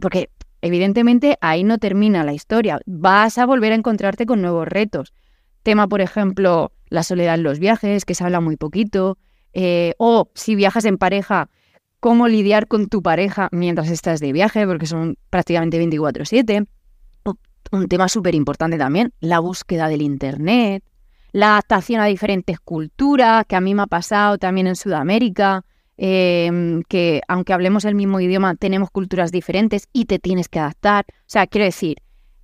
Porque 0.00 0.30
evidentemente 0.60 1.38
ahí 1.40 1.64
no 1.64 1.78
termina 1.78 2.24
la 2.24 2.32
historia. 2.32 2.80
Vas 2.86 3.38
a 3.38 3.46
volver 3.46 3.72
a 3.72 3.76
encontrarte 3.76 4.26
con 4.26 4.42
nuevos 4.42 4.66
retos. 4.66 5.14
Tema, 5.62 5.86
por 5.86 6.00
ejemplo, 6.00 6.72
la 6.90 7.02
soledad 7.02 7.36
en 7.36 7.42
los 7.42 7.58
viajes, 7.58 8.04
que 8.04 8.14
se 8.14 8.24
habla 8.24 8.40
muy 8.40 8.56
poquito. 8.56 9.16
Eh, 9.52 9.94
o 9.98 10.30
si 10.34 10.54
viajas 10.54 10.84
en 10.84 10.98
pareja, 10.98 11.48
cómo 12.00 12.28
lidiar 12.28 12.66
con 12.66 12.88
tu 12.88 13.02
pareja 13.02 13.48
mientras 13.52 13.88
estás 13.90 14.20
de 14.20 14.32
viaje, 14.32 14.66
porque 14.66 14.86
son 14.86 15.16
prácticamente 15.30 15.78
24/7. 15.78 16.66
Un 17.72 17.88
tema 17.88 18.08
súper 18.08 18.34
importante 18.34 18.78
también, 18.78 19.12
la 19.20 19.38
búsqueda 19.38 19.88
del 19.88 20.02
Internet, 20.02 20.82
la 21.30 21.52
adaptación 21.52 22.00
a 22.00 22.06
diferentes 22.06 22.58
culturas, 22.58 23.44
que 23.46 23.54
a 23.54 23.60
mí 23.60 23.74
me 23.74 23.82
ha 23.82 23.86
pasado 23.86 24.38
también 24.38 24.66
en 24.66 24.74
Sudamérica, 24.74 25.64
em, 25.96 26.82
que 26.88 27.20
aunque 27.28 27.52
hablemos 27.52 27.84
el 27.84 27.94
mismo 27.94 28.18
idioma, 28.18 28.56
tenemos 28.56 28.90
culturas 28.90 29.30
diferentes 29.30 29.86
y 29.92 30.06
te 30.06 30.18
tienes 30.18 30.48
que 30.48 30.58
adaptar. 30.58 31.04
O 31.08 31.14
sea, 31.26 31.46
quiero 31.46 31.66
decir, 31.66 31.98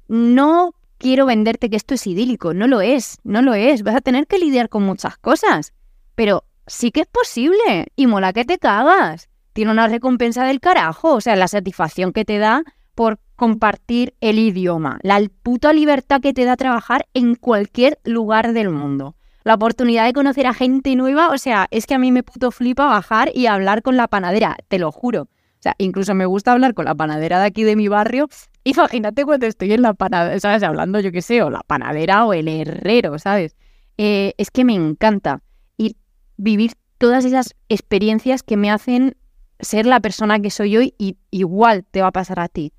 no 0.06 0.74
quiero 0.98 1.26
venderte 1.26 1.70
que 1.70 1.76
esto 1.76 1.94
es 1.94 2.06
idílico, 2.06 2.54
no 2.54 2.66
lo 2.66 2.80
es, 2.80 3.18
no 3.24 3.42
lo 3.42 3.54
es, 3.54 3.82
vas 3.82 3.96
a 3.96 4.00
tener 4.00 4.26
que 4.26 4.38
lidiar 4.38 4.68
con 4.68 4.82
muchas 4.82 5.18
cosas, 5.18 5.72
pero 6.14 6.44
sí 6.66 6.90
que 6.90 7.02
es 7.02 7.06
posible 7.06 7.88
y 7.96 8.06
mola 8.06 8.32
que 8.32 8.44
te 8.44 8.58
cagas. 8.58 9.28
Tiene 9.52 9.70
una 9.70 9.88
recompensa 9.88 10.44
del 10.44 10.60
carajo, 10.60 11.14
o 11.14 11.20
sea, 11.20 11.36
la 11.36 11.48
satisfacción 11.48 12.12
que 12.12 12.24
te 12.24 12.38
da 12.38 12.62
por 12.94 13.18
compartir 13.36 14.14
el 14.20 14.38
idioma, 14.38 14.98
la 15.02 15.20
puta 15.42 15.72
libertad 15.72 16.20
que 16.20 16.32
te 16.32 16.44
da 16.44 16.56
trabajar 16.56 17.06
en 17.14 17.34
cualquier 17.34 17.98
lugar 18.04 18.52
del 18.52 18.70
mundo. 18.70 19.14
La 19.44 19.54
oportunidad 19.54 20.06
de 20.06 20.12
conocer 20.12 20.46
a 20.46 20.54
gente 20.54 20.96
nueva, 20.96 21.28
o 21.28 21.38
sea, 21.38 21.68
es 21.70 21.86
que 21.86 21.94
a 21.94 21.98
mí 21.98 22.10
me 22.10 22.22
puto 22.22 22.50
flipa 22.50 22.86
bajar 22.86 23.30
y 23.32 23.46
hablar 23.46 23.82
con 23.82 23.96
la 23.96 24.08
panadera, 24.08 24.56
te 24.68 24.78
lo 24.78 24.90
juro. 24.90 25.22
O 25.22 25.62
sea, 25.62 25.74
incluso 25.78 26.14
me 26.14 26.26
gusta 26.26 26.52
hablar 26.52 26.74
con 26.74 26.86
la 26.86 26.94
panadera 26.94 27.38
de 27.38 27.46
aquí 27.46 27.62
de 27.62 27.76
mi 27.76 27.88
barrio. 27.88 28.28
Imagínate 28.66 29.24
cuando 29.24 29.46
estoy 29.46 29.72
en 29.74 29.82
la 29.82 29.94
panadera, 29.94 30.40
¿sabes? 30.40 30.64
Hablando, 30.64 30.98
yo 30.98 31.12
qué 31.12 31.22
sé, 31.22 31.40
o 31.40 31.50
la 31.50 31.60
panadera 31.60 32.26
o 32.26 32.32
el 32.32 32.48
herrero, 32.48 33.16
¿sabes? 33.16 33.54
Eh, 33.96 34.34
es 34.38 34.50
que 34.50 34.64
me 34.64 34.74
encanta 34.74 35.40
ir, 35.76 35.94
vivir 36.36 36.72
todas 36.98 37.24
esas 37.24 37.54
experiencias 37.68 38.42
que 38.42 38.56
me 38.56 38.72
hacen 38.72 39.16
ser 39.60 39.86
la 39.86 40.00
persona 40.00 40.40
que 40.40 40.50
soy 40.50 40.76
hoy 40.76 40.94
y 40.98 41.16
igual 41.30 41.84
te 41.88 42.02
va 42.02 42.08
a 42.08 42.12
pasar 42.12 42.40
a 42.40 42.48
ti. 42.48 42.72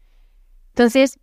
Entonces, 0.73 1.19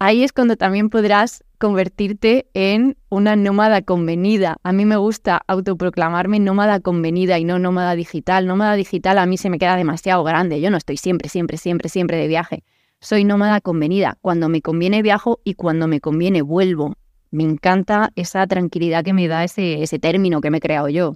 ahí 0.00 0.24
es 0.24 0.32
cuando 0.32 0.56
también 0.56 0.90
podrás 0.90 1.44
convertirte 1.58 2.48
en 2.52 2.96
una 3.10 3.36
nómada 3.36 3.82
convenida. 3.82 4.56
A 4.64 4.72
mí 4.72 4.86
me 4.86 4.96
gusta 4.96 5.40
autoproclamarme 5.46 6.40
nómada 6.40 6.80
convenida 6.80 7.38
y 7.38 7.44
no 7.44 7.60
nómada 7.60 7.94
digital. 7.94 8.48
Nómada 8.48 8.74
digital 8.74 9.18
a 9.18 9.26
mí 9.26 9.36
se 9.36 9.50
me 9.50 9.60
queda 9.60 9.76
demasiado 9.76 10.24
grande. 10.24 10.60
Yo 10.60 10.72
no 10.72 10.78
estoy 10.78 10.96
siempre, 10.96 11.28
siempre, 11.28 11.58
siempre, 11.58 11.88
siempre 11.88 12.16
de 12.16 12.26
viaje. 12.26 12.64
Soy 13.04 13.24
nómada 13.24 13.60
convenida. 13.60 14.16
Cuando 14.22 14.48
me 14.48 14.62
conviene 14.62 15.02
viajo 15.02 15.38
y 15.44 15.56
cuando 15.56 15.86
me 15.86 16.00
conviene 16.00 16.40
vuelvo. 16.40 16.94
Me 17.30 17.42
encanta 17.42 18.10
esa 18.16 18.46
tranquilidad 18.46 19.04
que 19.04 19.12
me 19.12 19.28
da 19.28 19.44
ese, 19.44 19.82
ese 19.82 19.98
término 19.98 20.40
que 20.40 20.50
me 20.50 20.56
he 20.56 20.60
creado 20.60 20.88
yo. 20.88 21.12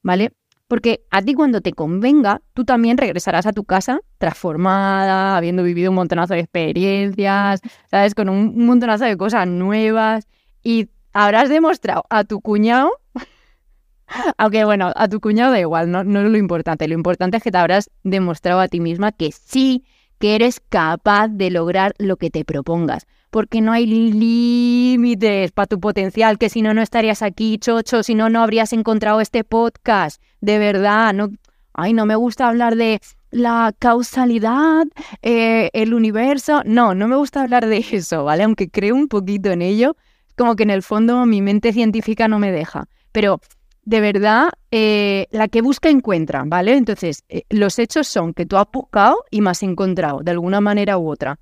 ¿Vale? 0.00 0.30
Porque 0.68 1.02
a 1.10 1.22
ti 1.22 1.34
cuando 1.34 1.60
te 1.60 1.72
convenga, 1.72 2.40
tú 2.52 2.64
también 2.64 2.98
regresarás 2.98 3.46
a 3.46 3.52
tu 3.52 3.64
casa 3.64 3.98
transformada, 4.18 5.36
habiendo 5.36 5.64
vivido 5.64 5.90
un 5.90 5.96
montonazo 5.96 6.34
de 6.34 6.40
experiencias, 6.40 7.62
¿sabes? 7.90 8.14
Con 8.14 8.28
un 8.28 8.64
montonazo 8.64 9.04
de 9.04 9.16
cosas 9.16 9.48
nuevas 9.48 10.28
y 10.62 10.88
habrás 11.12 11.48
demostrado 11.48 12.04
a 12.10 12.22
tu 12.22 12.40
cuñado, 12.40 12.92
aunque 14.38 14.64
bueno, 14.64 14.92
a 14.94 15.08
tu 15.08 15.20
cuñado 15.20 15.50
da 15.50 15.58
igual, 15.58 15.90
no, 15.90 16.04
no 16.04 16.20
es 16.20 16.30
lo 16.30 16.38
importante, 16.38 16.86
lo 16.86 16.94
importante 16.94 17.38
es 17.38 17.42
que 17.42 17.50
te 17.50 17.58
habrás 17.58 17.90
demostrado 18.04 18.60
a 18.60 18.68
ti 18.68 18.78
misma 18.78 19.10
que 19.10 19.32
sí, 19.32 19.84
que 20.24 20.34
eres 20.34 20.58
capaz 20.70 21.28
de 21.28 21.50
lograr 21.50 21.92
lo 21.98 22.16
que 22.16 22.30
te 22.30 22.46
propongas 22.46 23.06
porque 23.28 23.60
no 23.60 23.72
hay 23.72 23.84
límites 23.84 25.52
para 25.52 25.66
tu 25.66 25.78
potencial, 25.78 26.38
que 26.38 26.48
si 26.48 26.62
no, 26.62 26.72
no 26.72 26.80
estarías 26.80 27.20
aquí, 27.20 27.58
chocho, 27.58 28.02
si 28.02 28.14
no, 28.14 28.30
no 28.30 28.42
habrías 28.42 28.72
encontrado 28.72 29.20
este 29.20 29.44
podcast. 29.44 30.22
De 30.40 30.58
verdad, 30.58 31.12
no, 31.12 31.28
ay, 31.74 31.92
no 31.92 32.06
me 32.06 32.16
gusta 32.16 32.48
hablar 32.48 32.74
de 32.76 33.00
la 33.32 33.74
causalidad, 33.78 34.86
eh, 35.20 35.68
el 35.74 35.92
universo. 35.92 36.62
No, 36.64 36.94
no 36.94 37.06
me 37.06 37.16
gusta 37.16 37.42
hablar 37.42 37.66
de 37.66 37.84
eso, 37.92 38.24
¿vale? 38.24 38.44
Aunque 38.44 38.70
creo 38.70 38.94
un 38.94 39.08
poquito 39.08 39.50
en 39.50 39.60
ello, 39.60 39.94
como 40.38 40.56
que 40.56 40.62
en 40.62 40.70
el 40.70 40.82
fondo 40.82 41.26
mi 41.26 41.42
mente 41.42 41.74
científica 41.74 42.28
no 42.28 42.38
me 42.38 42.50
deja. 42.50 42.86
Pero 43.12 43.40
de 43.84 44.00
verdad, 44.00 44.50
eh, 44.70 45.26
la 45.30 45.48
que 45.48 45.60
busca 45.60 45.90
encuentra, 45.90 46.44
¿vale? 46.46 46.76
Entonces, 46.76 47.24
eh, 47.28 47.42
los 47.50 47.78
hechos 47.78 48.08
son 48.08 48.32
que 48.32 48.46
tú 48.46 48.56
has 48.56 48.66
buscado 48.72 49.24
y 49.30 49.40
me 49.40 49.50
has 49.50 49.62
encontrado, 49.62 50.20
de 50.22 50.30
alguna 50.30 50.60
manera 50.60 50.98
u 50.98 51.10
otra. 51.10 51.38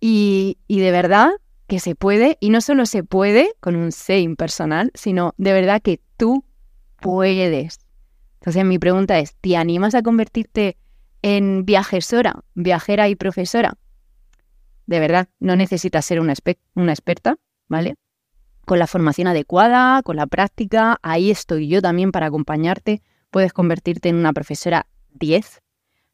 Y, 0.00 0.58
de 0.68 0.90
verdad 0.90 1.30
que 1.66 1.80
se 1.80 1.94
puede, 1.94 2.36
y 2.40 2.50
no 2.50 2.60
solo 2.60 2.86
se 2.86 3.02
puede 3.02 3.54
con 3.60 3.74
un 3.74 3.90
sé 3.90 4.20
impersonal, 4.20 4.90
sino 4.94 5.34
de 5.38 5.52
verdad 5.52 5.80
que 5.82 6.00
tú 6.16 6.44
puedes. 7.00 7.80
Entonces 8.40 8.64
mi 8.64 8.78
pregunta 8.78 9.18
es, 9.18 9.34
¿te 9.36 9.56
animas 9.56 9.94
a 9.94 10.02
convertirte 10.02 10.76
en 11.22 11.64
viajesora, 11.64 12.44
viajera 12.54 13.08
y 13.08 13.16
profesora? 13.16 13.78
De 14.86 15.00
verdad, 15.00 15.28
no 15.40 15.56
necesitas 15.56 16.04
ser 16.04 16.20
una, 16.20 16.34
una 16.74 16.92
experta, 16.92 17.36
¿vale? 17.68 17.94
Con 18.64 18.78
la 18.78 18.86
formación 18.86 19.26
adecuada, 19.26 20.02
con 20.02 20.16
la 20.16 20.26
práctica, 20.26 20.98
ahí 21.02 21.30
estoy 21.30 21.68
yo 21.68 21.82
también 21.82 22.12
para 22.12 22.26
acompañarte. 22.26 23.02
Puedes 23.30 23.52
convertirte 23.52 24.08
en 24.08 24.16
una 24.16 24.32
profesora 24.32 24.86
10, 25.12 25.60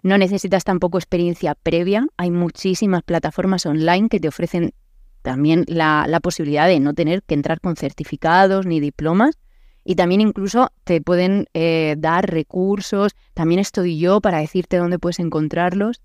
no 0.03 0.17
necesitas 0.17 0.65
tampoco 0.65 0.99
experiencia 0.99 1.55
previa. 1.55 2.07
Hay 2.17 2.31
muchísimas 2.31 3.03
plataformas 3.03 3.67
online 3.67 4.09
que 4.09 4.21
te 4.21 4.29
ofrecen 4.29 4.73
también 5.23 5.65
la, 5.69 6.21
posibilidad 6.23 6.67
de 6.67 6.81
no 6.81 6.95
tener 6.95 7.23
que 7.23 7.35
entrar 7.35 7.61
con 7.61 7.77
certificados 7.77 8.67
ni 8.67 8.81
diplomas. 8.81 9.39
Y 9.85 9.97
también 9.97 10.21
incluso 10.21 10.71
te 10.85 11.01
pueden 11.01 11.47
eh, 11.53 11.97
dar 11.99 12.31
recursos. 12.31 13.13
También 13.35 13.61
estoy 13.61 13.99
yo 13.99 14.21
para 14.21 14.39
decirte 14.39 14.79
dónde 14.79 14.99
puedes 14.99 15.19
encontrarlos. 15.19 16.01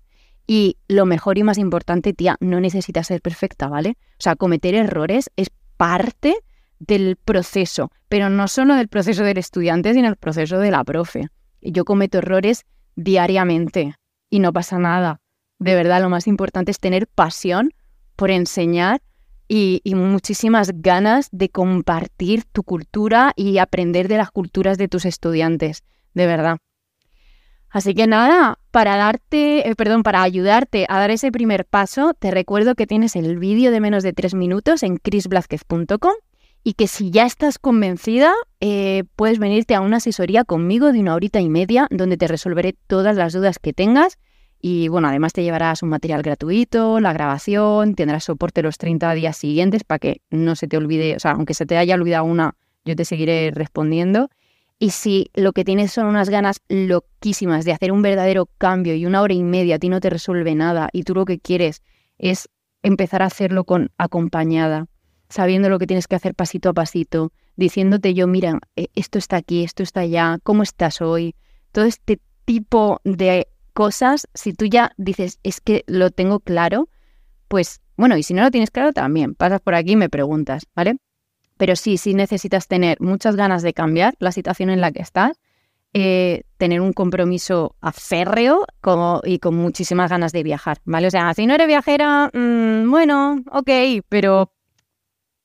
Y 0.46 0.76
lo 0.88 1.06
mejor 1.06 1.38
y 1.38 1.42
más 1.42 1.58
importante, 1.58 2.12
tía, 2.12 2.36
no 2.40 2.60
necesitas 2.60 3.06
ser 3.06 3.20
perfecta, 3.20 3.68
¿vale? 3.68 3.96
O 4.12 4.22
sea, 4.22 4.36
cometer 4.36 4.74
errores 4.74 5.30
es 5.36 5.48
parte 5.76 6.36
del 6.78 7.16
proceso, 7.16 7.90
pero 8.08 8.28
no 8.28 8.48
solo 8.48 8.74
del 8.74 8.88
proceso 8.88 9.24
del 9.24 9.38
estudiante, 9.38 9.94
sino 9.94 10.08
el 10.08 10.16
proceso 10.16 10.58
de 10.58 10.70
la 10.70 10.84
profe. 10.84 11.28
Yo 11.60 11.84
cometo 11.84 12.18
errores 12.18 12.64
diariamente 12.96 13.94
y 14.30 14.40
no 14.40 14.52
pasa 14.52 14.78
nada. 14.78 15.20
De 15.58 15.74
verdad, 15.74 16.02
lo 16.02 16.10
más 16.10 16.26
importante 16.26 16.70
es 16.70 16.78
tener 16.78 17.06
pasión 17.06 17.72
por 18.14 18.30
enseñar 18.30 19.00
y, 19.48 19.80
muchísimas 19.94 20.72
ganas 20.74 21.28
de 21.30 21.48
compartir 21.48 22.44
tu 22.44 22.62
cultura 22.62 23.32
y 23.36 23.58
aprender 23.58 24.08
de 24.08 24.16
las 24.16 24.30
culturas 24.30 24.76
de 24.76 24.88
tus 24.88 25.04
estudiantes, 25.04 25.84
de 26.14 26.26
verdad. 26.26 26.58
Así 27.70 27.94
que 27.94 28.06
nada, 28.06 28.58
para 28.76 28.98
darte, 28.98 29.66
eh, 29.66 29.74
perdón, 29.74 30.02
para 30.02 30.22
ayudarte 30.22 30.84
a 30.90 30.98
dar 30.98 31.10
ese 31.10 31.32
primer 31.32 31.64
paso, 31.64 32.12
te 32.12 32.30
recuerdo 32.30 32.74
que 32.74 32.86
tienes 32.86 33.16
el 33.16 33.38
vídeo 33.38 33.70
de 33.70 33.80
menos 33.80 34.02
de 34.02 34.12
tres 34.12 34.34
minutos 34.34 34.82
en 34.82 34.98
chrisblazquez.com 34.98 36.12
y 36.62 36.74
que 36.74 36.86
si 36.86 37.10
ya 37.10 37.24
estás 37.24 37.58
convencida, 37.58 38.34
eh, 38.60 39.04
puedes 39.16 39.38
venirte 39.38 39.74
a 39.74 39.80
una 39.80 39.96
asesoría 39.96 40.44
conmigo 40.44 40.92
de 40.92 41.00
una 41.00 41.14
horita 41.14 41.40
y 41.40 41.48
media 41.48 41.88
donde 41.90 42.18
te 42.18 42.28
resolveré 42.28 42.74
todas 42.86 43.16
las 43.16 43.32
dudas 43.32 43.58
que 43.58 43.72
tengas 43.72 44.18
y 44.60 44.88
bueno, 44.88 45.08
además 45.08 45.32
te 45.32 45.42
llevarás 45.42 45.82
un 45.82 45.88
material 45.88 46.20
gratuito, 46.20 47.00
la 47.00 47.14
grabación, 47.14 47.94
tendrás 47.94 48.24
soporte 48.24 48.60
los 48.60 48.76
30 48.76 49.14
días 49.14 49.38
siguientes 49.38 49.84
para 49.84 50.00
que 50.00 50.20
no 50.28 50.54
se 50.54 50.68
te 50.68 50.76
olvide, 50.76 51.16
o 51.16 51.18
sea, 51.18 51.30
aunque 51.30 51.54
se 51.54 51.64
te 51.64 51.78
haya 51.78 51.94
olvidado 51.94 52.26
una, 52.26 52.56
yo 52.84 52.94
te 52.94 53.06
seguiré 53.06 53.52
respondiendo. 53.54 54.28
Y 54.78 54.90
si 54.90 55.30
lo 55.34 55.52
que 55.52 55.64
tienes 55.64 55.92
son 55.92 56.06
unas 56.06 56.28
ganas 56.28 56.60
loquísimas 56.68 57.64
de 57.64 57.72
hacer 57.72 57.92
un 57.92 58.02
verdadero 58.02 58.46
cambio 58.58 58.94
y 58.94 59.06
una 59.06 59.22
hora 59.22 59.32
y 59.32 59.42
media 59.42 59.76
a 59.76 59.78
ti 59.78 59.88
no 59.88 60.00
te 60.00 60.10
resuelve 60.10 60.54
nada 60.54 60.90
y 60.92 61.04
tú 61.04 61.14
lo 61.14 61.24
que 61.24 61.38
quieres 61.38 61.82
es 62.18 62.48
empezar 62.82 63.22
a 63.22 63.26
hacerlo 63.26 63.64
con 63.64 63.90
acompañada, 63.96 64.86
sabiendo 65.28 65.68
lo 65.68 65.78
que 65.78 65.86
tienes 65.86 66.06
que 66.06 66.16
hacer 66.16 66.34
pasito 66.34 66.68
a 66.68 66.74
pasito, 66.74 67.32
diciéndote 67.56 68.14
yo, 68.14 68.26
mira, 68.26 68.58
eh, 68.76 68.88
esto 68.94 69.18
está 69.18 69.36
aquí, 69.36 69.64
esto 69.64 69.82
está 69.82 70.00
allá, 70.00 70.38
¿cómo 70.42 70.62
estás 70.62 71.00
hoy? 71.00 71.34
Todo 71.72 71.86
este 71.86 72.20
tipo 72.44 73.00
de 73.04 73.48
cosas, 73.72 74.28
si 74.34 74.52
tú 74.52 74.66
ya 74.66 74.92
dices, 74.98 75.38
es 75.42 75.60
que 75.60 75.84
lo 75.86 76.10
tengo 76.10 76.40
claro, 76.40 76.88
pues 77.48 77.80
bueno, 77.96 78.16
y 78.16 78.22
si 78.22 78.34
no 78.34 78.42
lo 78.42 78.50
tienes 78.50 78.70
claro 78.70 78.92
también, 78.92 79.34
pasas 79.34 79.60
por 79.60 79.74
aquí 79.74 79.92
y 79.92 79.96
me 79.96 80.10
preguntas, 80.10 80.66
¿vale? 80.74 80.98
Pero 81.56 81.76
sí, 81.76 81.96
sí 81.96 82.14
necesitas 82.14 82.68
tener 82.68 83.00
muchas 83.00 83.36
ganas 83.36 83.62
de 83.62 83.72
cambiar 83.72 84.14
la 84.18 84.32
situación 84.32 84.70
en 84.70 84.80
la 84.80 84.92
que 84.92 85.02
estás, 85.02 85.38
eh, 85.94 86.42
tener 86.58 86.80
un 86.82 86.92
compromiso 86.92 87.74
aférreo 87.80 88.66
y 89.24 89.38
con 89.38 89.56
muchísimas 89.56 90.10
ganas 90.10 90.32
de 90.32 90.42
viajar, 90.42 90.78
¿vale? 90.84 91.06
O 91.06 91.10
sea, 91.10 91.32
si 91.32 91.46
no 91.46 91.54
eres 91.54 91.66
viajera, 91.66 92.30
mm, 92.34 92.90
bueno, 92.90 93.42
ok, 93.50 93.70
pero 94.08 94.52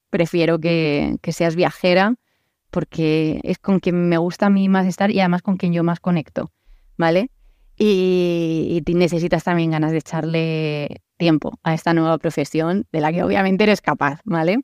prefiero 0.10 0.60
que, 0.60 1.18
seas 1.32 1.56
viajera 1.56 2.16
porque 2.70 3.40
es 3.44 3.60
con 3.60 3.80
quien 3.80 4.10
me 4.10 4.18
gusta 4.18 4.48
a 4.48 4.50
mí 4.50 4.68
más 4.68 4.88
estar 4.88 5.12
y 5.12 5.20
además 5.20 5.42
con 5.42 5.58
quien 5.58 5.74
yo 5.74 5.84
más 5.84 6.00
conecto, 6.02 6.52
¿vale? 6.98 7.30
y, 7.78 8.84
necesitas 8.94 9.44
también 9.44 9.72
ganas 9.72 9.92
de 9.92 10.00
echarle 10.00 11.02
tiempo 11.18 11.58
a 11.64 11.74
esta 11.74 11.94
nueva 11.94 12.18
profesión 12.18 12.86
de 12.92 13.00
la 13.00 13.12
que 13.12 13.24
obviamente 13.24 13.64
eres 13.64 13.82
capaz, 13.82 14.20
¿vale? 14.26 14.60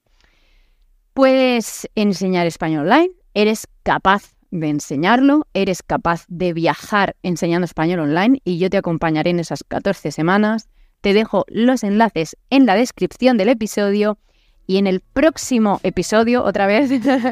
Puedes 1.17 1.89
enseñar 1.95 2.45
español 2.45 2.81
online, 2.81 3.09
eres 3.33 3.65
capaz 3.81 4.35
de 4.51 4.69
enseñarlo, 4.69 5.47
eres 5.55 5.81
capaz 5.81 6.25
de 6.27 6.53
viajar 6.53 7.15
enseñando 7.23 7.65
español 7.65 8.01
online 8.01 8.39
y 8.43 8.59
yo 8.59 8.69
te 8.69 8.77
acompañaré 8.77 9.31
en 9.31 9.39
esas 9.39 9.63
14 9.63 10.11
semanas. 10.11 10.69
Te 11.01 11.15
dejo 11.15 11.43
los 11.47 11.83
enlaces 11.83 12.37
en 12.51 12.67
la 12.67 12.75
descripción 12.75 13.35
del 13.35 13.49
episodio 13.49 14.19
y 14.67 14.77
en 14.77 14.85
el 14.85 14.99
próximo 14.99 15.79
episodio, 15.81 16.43
otra 16.43 16.67
vez, 16.67 16.91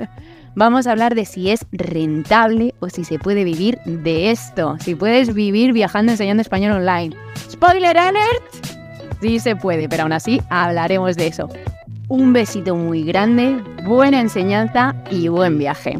vamos 0.56 0.88
a 0.88 0.92
hablar 0.92 1.14
de 1.14 1.26
si 1.26 1.52
es 1.52 1.68
rentable 1.72 2.74
o 2.80 2.90
si 2.90 3.04
se 3.04 3.20
puede 3.20 3.44
vivir 3.44 3.78
de 3.86 4.32
esto. 4.32 4.78
Si 4.80 4.96
puedes 4.96 5.36
vivir 5.36 5.74
viajando 5.74 6.12
enseñando 6.12 6.42
español 6.42 6.72
online. 6.72 7.16
Spoiler 7.52 7.96
alert. 8.00 8.42
Sí 9.22 9.38
se 9.38 9.56
puede, 9.56 9.88
pero 9.88 10.02
aún 10.02 10.14
así 10.14 10.42
hablaremos 10.50 11.16
de 11.18 11.28
eso. 11.28 11.50
Un 12.08 12.34
besito 12.34 12.76
muy 12.76 13.04
grande, 13.04 13.64
buena 13.84 14.22
enseñanza 14.22 14.94
y 15.10 15.28
buen 15.28 15.58
viaje. 15.58 15.98